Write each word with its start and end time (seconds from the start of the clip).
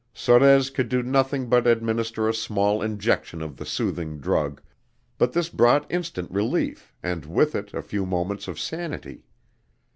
Sorez 0.15 0.71
could 0.73 0.89
do 0.89 1.03
nothing 1.03 1.45
but 1.47 1.67
administer 1.67 2.27
a 2.27 2.33
small 2.33 2.81
injection 2.81 3.39
of 3.43 3.57
the 3.57 3.67
soothing 3.67 4.17
drug, 4.17 4.59
but 5.19 5.33
this 5.33 5.47
brought 5.47 5.85
instant 5.91 6.31
relief 6.31 6.91
and 7.03 7.23
with 7.23 7.53
it 7.53 7.71
a 7.75 7.83
few 7.83 8.07
moments 8.07 8.47
of 8.47 8.59
sanity. 8.59 9.25